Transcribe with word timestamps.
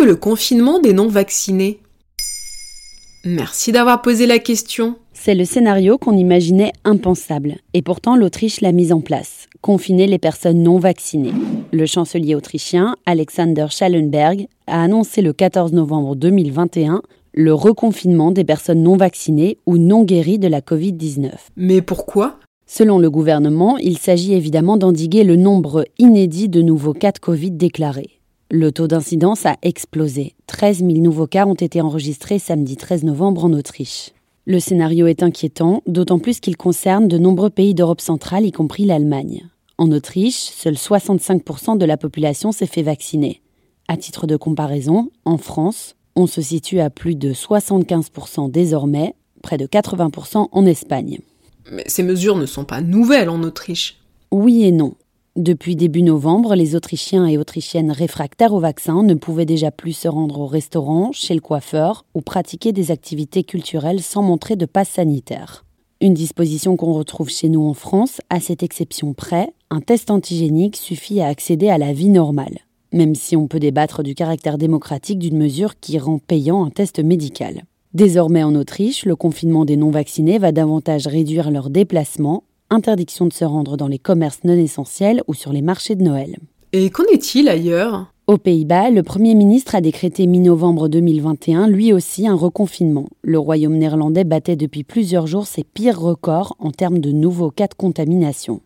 que 0.00 0.04
le 0.06 0.16
confinement 0.16 0.80
des 0.80 0.94
non-vaccinés 0.94 1.78
Merci 3.26 3.70
d'avoir 3.70 4.00
posé 4.00 4.24
la 4.24 4.38
question. 4.38 4.96
C'est 5.12 5.34
le 5.34 5.44
scénario 5.44 5.98
qu'on 5.98 6.16
imaginait 6.16 6.72
impensable. 6.84 7.56
Et 7.74 7.82
pourtant, 7.82 8.16
l'Autriche 8.16 8.62
l'a 8.62 8.72
mis 8.72 8.94
en 8.94 9.02
place. 9.02 9.46
Confiner 9.60 10.06
les 10.06 10.16
personnes 10.16 10.62
non 10.62 10.78
vaccinées. 10.78 11.34
Le 11.70 11.84
chancelier 11.84 12.34
autrichien, 12.34 12.96
Alexander 13.04 13.66
Schallenberg, 13.68 14.46
a 14.66 14.82
annoncé 14.82 15.20
le 15.20 15.34
14 15.34 15.74
novembre 15.74 16.16
2021 16.16 17.02
le 17.34 17.52
reconfinement 17.52 18.30
des 18.30 18.44
personnes 18.44 18.82
non 18.82 18.96
vaccinées 18.96 19.58
ou 19.66 19.76
non 19.76 20.04
guéries 20.04 20.38
de 20.38 20.48
la 20.48 20.62
Covid-19. 20.62 21.30
Mais 21.56 21.82
pourquoi? 21.82 22.38
Selon 22.64 22.98
le 22.98 23.10
gouvernement, 23.10 23.76
il 23.76 23.98
s'agit 23.98 24.32
évidemment 24.32 24.78
d'endiguer 24.78 25.24
le 25.24 25.36
nombre 25.36 25.84
inédit 25.98 26.48
de 26.48 26.62
nouveaux 26.62 26.94
cas 26.94 27.12
de 27.12 27.18
Covid 27.18 27.50
déclarés. 27.50 28.19
Le 28.52 28.72
taux 28.72 28.88
d'incidence 28.88 29.46
a 29.46 29.56
explosé. 29.62 30.34
13 30.48 30.78
000 30.78 30.94
nouveaux 30.94 31.28
cas 31.28 31.46
ont 31.46 31.54
été 31.54 31.80
enregistrés 31.80 32.40
samedi 32.40 32.76
13 32.76 33.04
novembre 33.04 33.44
en 33.44 33.52
Autriche. 33.52 34.10
Le 34.44 34.58
scénario 34.58 35.06
est 35.06 35.22
inquiétant, 35.22 35.84
d'autant 35.86 36.18
plus 36.18 36.40
qu'il 36.40 36.56
concerne 36.56 37.06
de 37.06 37.16
nombreux 37.16 37.50
pays 37.50 37.74
d'Europe 37.74 38.00
centrale, 38.00 38.44
y 38.44 38.50
compris 38.50 38.86
l'Allemagne. 38.86 39.48
En 39.78 39.92
Autriche, 39.92 40.34
seul 40.34 40.74
65% 40.74 41.78
de 41.78 41.84
la 41.84 41.96
population 41.96 42.50
s'est 42.50 42.66
fait 42.66 42.82
vacciner. 42.82 43.40
À 43.86 43.96
titre 43.96 44.26
de 44.26 44.36
comparaison, 44.36 45.10
en 45.24 45.38
France, 45.38 45.94
on 46.16 46.26
se 46.26 46.42
situe 46.42 46.80
à 46.80 46.90
plus 46.90 47.14
de 47.14 47.32
75% 47.32 48.50
désormais, 48.50 49.14
près 49.42 49.58
de 49.58 49.66
80% 49.66 50.48
en 50.50 50.66
Espagne. 50.66 51.20
Mais 51.70 51.84
ces 51.86 52.02
mesures 52.02 52.36
ne 52.36 52.46
sont 52.46 52.64
pas 52.64 52.80
nouvelles 52.80 53.28
en 53.28 53.44
Autriche. 53.44 54.00
Oui 54.32 54.64
et 54.64 54.72
non. 54.72 54.96
Depuis 55.40 55.74
début 55.74 56.02
novembre, 56.02 56.54
les 56.54 56.76
Autrichiens 56.76 57.26
et 57.26 57.38
Autrichiennes 57.38 57.92
réfractaires 57.92 58.52
au 58.52 58.60
vaccin 58.60 59.02
ne 59.02 59.14
pouvaient 59.14 59.46
déjà 59.46 59.70
plus 59.70 59.94
se 59.94 60.06
rendre 60.06 60.40
au 60.40 60.46
restaurant, 60.46 61.12
chez 61.12 61.32
le 61.32 61.40
coiffeur 61.40 62.04
ou 62.12 62.20
pratiquer 62.20 62.72
des 62.72 62.90
activités 62.90 63.42
culturelles 63.42 64.02
sans 64.02 64.20
montrer 64.20 64.56
de 64.56 64.66
passe 64.66 64.90
sanitaire. 64.90 65.64
Une 66.02 66.12
disposition 66.12 66.76
qu'on 66.76 66.92
retrouve 66.92 67.30
chez 67.30 67.48
nous 67.48 67.62
en 67.62 67.72
France, 67.72 68.20
à 68.28 68.38
cette 68.38 68.62
exception 68.62 69.14
près, 69.14 69.54
un 69.70 69.80
test 69.80 70.10
antigénique 70.10 70.76
suffit 70.76 71.22
à 71.22 71.28
accéder 71.28 71.70
à 71.70 71.78
la 71.78 71.94
vie 71.94 72.10
normale, 72.10 72.58
même 72.92 73.14
si 73.14 73.34
on 73.34 73.48
peut 73.48 73.60
débattre 73.60 74.02
du 74.02 74.14
caractère 74.14 74.58
démocratique 74.58 75.20
d'une 75.20 75.38
mesure 75.38 75.80
qui 75.80 75.98
rend 75.98 76.18
payant 76.18 76.66
un 76.66 76.70
test 76.70 77.02
médical. 77.02 77.62
Désormais 77.94 78.42
en 78.42 78.54
Autriche, 78.54 79.06
le 79.06 79.16
confinement 79.16 79.64
des 79.64 79.78
non-vaccinés 79.78 80.36
va 80.36 80.52
davantage 80.52 81.06
réduire 81.06 81.50
leurs 81.50 81.70
déplacements 81.70 82.44
interdiction 82.70 83.26
de 83.26 83.32
se 83.32 83.44
rendre 83.44 83.76
dans 83.76 83.88
les 83.88 83.98
commerces 83.98 84.44
non 84.44 84.56
essentiels 84.56 85.22
ou 85.26 85.34
sur 85.34 85.52
les 85.52 85.62
marchés 85.62 85.94
de 85.94 86.02
Noël. 86.02 86.36
Et 86.72 86.90
qu'en 86.90 87.04
est-il 87.12 87.48
ailleurs? 87.48 88.12
Aux 88.28 88.38
Pays-Bas, 88.38 88.90
le 88.90 89.02
Premier 89.02 89.34
ministre 89.34 89.74
a 89.74 89.80
décrété 89.80 90.28
mi-novembre 90.28 90.86
2021 90.86 91.66
lui 91.66 91.92
aussi 91.92 92.28
un 92.28 92.36
reconfinement. 92.36 93.08
Le 93.22 93.40
Royaume 93.40 93.76
néerlandais 93.76 94.22
battait 94.22 94.54
depuis 94.54 94.84
plusieurs 94.84 95.26
jours 95.26 95.48
ses 95.48 95.64
pires 95.64 95.98
records 95.98 96.54
en 96.60 96.70
termes 96.70 97.00
de 97.00 97.10
nouveaux 97.10 97.50
cas 97.50 97.66
de 97.66 97.74
contamination. 97.74 98.60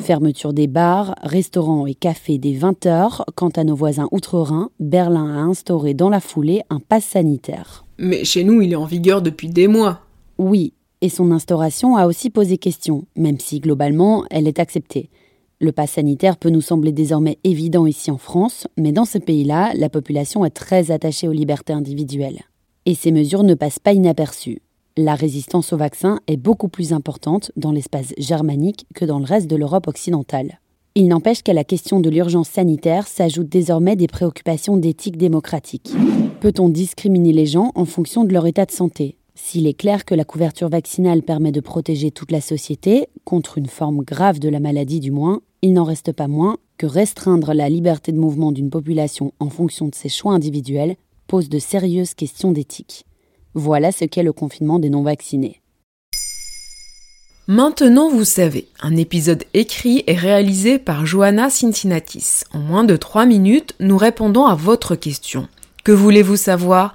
Fermeture 0.00 0.52
des 0.52 0.66
bars, 0.66 1.14
restaurants 1.22 1.86
et 1.86 1.94
cafés 1.94 2.36
dès 2.36 2.52
20h. 2.52 3.22
Quant 3.34 3.48
à 3.48 3.64
nos 3.64 3.74
voisins 3.74 4.08
outre-Rhin, 4.12 4.68
Berlin 4.78 5.34
a 5.34 5.40
instauré 5.40 5.94
dans 5.94 6.10
la 6.10 6.20
foulée 6.20 6.60
un 6.68 6.78
pass 6.78 7.04
sanitaire. 7.04 7.86
Mais 7.98 8.24
chez 8.24 8.44
nous, 8.44 8.60
il 8.60 8.72
est 8.72 8.76
en 8.76 8.84
vigueur 8.84 9.22
depuis 9.22 9.48
des 9.48 9.68
mois. 9.68 10.00
Oui, 10.36 10.74
et 11.00 11.08
son 11.08 11.30
instauration 11.30 11.96
a 11.96 12.06
aussi 12.06 12.30
posé 12.30 12.58
question, 12.58 13.04
même 13.16 13.38
si 13.38 13.60
globalement 13.60 14.24
elle 14.30 14.48
est 14.48 14.58
acceptée. 14.58 15.10
Le 15.60 15.72
pass 15.72 15.92
sanitaire 15.92 16.36
peut 16.36 16.50
nous 16.50 16.60
sembler 16.60 16.92
désormais 16.92 17.38
évident 17.42 17.86
ici 17.86 18.10
en 18.10 18.18
France, 18.18 18.68
mais 18.76 18.92
dans 18.92 19.04
ce 19.04 19.18
pays-là, 19.18 19.72
la 19.74 19.88
population 19.88 20.44
est 20.44 20.50
très 20.50 20.90
attachée 20.90 21.26
aux 21.26 21.32
libertés 21.32 21.72
individuelles. 21.72 22.42
Et 22.86 22.94
ces 22.94 23.10
mesures 23.10 23.42
ne 23.42 23.54
passent 23.54 23.80
pas 23.80 23.92
inaperçues. 23.92 24.62
La 24.96 25.14
résistance 25.14 25.72
au 25.72 25.76
vaccin 25.76 26.20
est 26.26 26.36
beaucoup 26.36 26.68
plus 26.68 26.92
importante 26.92 27.52
dans 27.56 27.72
l'espace 27.72 28.14
germanique 28.18 28.86
que 28.94 29.04
dans 29.04 29.18
le 29.18 29.24
reste 29.24 29.48
de 29.48 29.56
l'Europe 29.56 29.88
occidentale. 29.88 30.60
Il 30.94 31.06
n'empêche 31.06 31.42
qu'à 31.42 31.52
la 31.52 31.64
question 31.64 32.00
de 32.00 32.10
l'urgence 32.10 32.48
sanitaire 32.48 33.06
s'ajoutent 33.06 33.48
désormais 33.48 33.94
des 33.94 34.08
préoccupations 34.08 34.76
d'éthique 34.76 35.16
démocratique. 35.16 35.92
Peut-on 36.40 36.68
discriminer 36.68 37.32
les 37.32 37.46
gens 37.46 37.70
en 37.74 37.84
fonction 37.84 38.24
de 38.24 38.32
leur 38.32 38.46
état 38.46 38.64
de 38.64 38.72
santé? 38.72 39.16
S'il 39.40 39.68
est 39.68 39.74
clair 39.74 40.04
que 40.04 40.16
la 40.16 40.24
couverture 40.24 40.68
vaccinale 40.68 41.22
permet 41.22 41.52
de 41.52 41.60
protéger 41.60 42.10
toute 42.10 42.32
la 42.32 42.40
société, 42.40 43.08
contre 43.24 43.56
une 43.56 43.68
forme 43.68 44.02
grave 44.02 44.40
de 44.40 44.48
la 44.48 44.58
maladie 44.58 45.00
du 45.00 45.12
moins, 45.12 45.40
il 45.62 45.72
n'en 45.72 45.84
reste 45.84 46.12
pas 46.12 46.26
moins 46.26 46.58
que 46.76 46.86
restreindre 46.86 47.54
la 47.54 47.68
liberté 47.68 48.10
de 48.12 48.18
mouvement 48.18 48.52
d'une 48.52 48.68
population 48.68 49.32
en 49.38 49.48
fonction 49.48 49.86
de 49.86 49.94
ses 49.94 50.08
choix 50.08 50.32
individuels 50.32 50.96
pose 51.28 51.48
de 51.48 51.58
sérieuses 51.58 52.14
questions 52.14 52.50
d'éthique. 52.50 53.06
Voilà 53.54 53.92
ce 53.92 54.04
qu'est 54.04 54.22
le 54.22 54.32
confinement 54.32 54.80
des 54.80 54.90
non-vaccinés. 54.90 55.60
Maintenant, 57.46 58.10
vous 58.10 58.24
savez, 58.24 58.68
un 58.82 58.96
épisode 58.96 59.44
écrit 59.54 60.04
et 60.06 60.14
réalisé 60.14 60.78
par 60.78 61.06
Johanna 61.06 61.48
Cincinnatis. 61.48 62.42
En 62.52 62.58
moins 62.58 62.84
de 62.84 62.96
3 62.96 63.24
minutes, 63.24 63.74
nous 63.80 63.96
répondons 63.96 64.46
à 64.46 64.54
votre 64.54 64.96
question. 64.96 65.48
Que 65.84 65.92
voulez-vous 65.92 66.36
savoir? 66.36 66.94